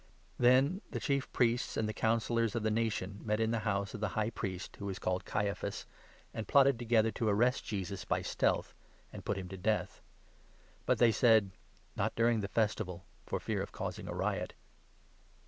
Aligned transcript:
Then 0.39 0.81
the 0.89 0.99
Chief 0.99 1.31
Priests 1.31 1.77
and 1.77 1.87
the 1.87 1.93
Councillors 1.93 2.55
of 2.55 2.63
the 2.63 2.71
Nation 2.71 3.19
met 3.23 3.35
3 3.35 3.43
in 3.45 3.51
the 3.51 3.59
house 3.69 3.93
of 3.93 4.01
the 4.01 4.07
High 4.17 4.31
Priest, 4.31 4.77
who 4.77 4.87
was 4.87 4.97
called 4.97 5.25
Caiaphas, 5.25 5.85
and 6.33 6.47
4 6.47 6.51
plotted 6.51 6.79
together 6.79 7.11
to 7.11 7.29
arrest 7.29 7.63
Jesus 7.63 8.03
by 8.03 8.23
stealth 8.23 8.73
and 9.13 9.23
put 9.23 9.37
him 9.37 9.47
to 9.49 9.57
death; 9.57 10.01
but 10.87 10.97
they 10.97 11.11
said:" 11.11 11.51
Not 11.95 12.15
during 12.15 12.39
the 12.39 12.47
Festival, 12.47 13.05
for 13.27 13.39
fear 13.39 13.61
of 13.61 13.69
5 13.69 13.73
causing 13.73 14.07
a 14.07 14.13
riot." 14.15 14.55